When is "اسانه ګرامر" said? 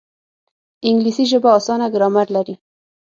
1.57-2.27